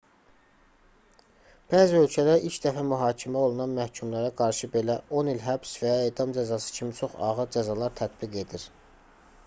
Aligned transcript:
bəzi 1.73 1.97
ölkələr 1.97 2.45
ilk 2.47 2.55
dəfə 2.63 2.85
mühakimə 2.93 3.43
olunan 3.49 3.75
məhkumlara 3.79 4.31
qarşı 4.39 4.69
belə 4.77 4.95
10 5.19 5.29
il 5.35 5.41
həbs 5.49 5.73
və 5.83 5.91
ya 5.91 6.07
edam 6.13 6.33
cəzası 6.39 6.75
kimi 6.79 6.97
çox 7.01 7.19
ağır 7.27 7.43
cəzalar 7.57 7.93
tətbiq 8.01 8.39
edir 8.45 8.67